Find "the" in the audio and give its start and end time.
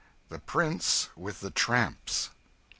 0.29-0.39, 1.41-1.51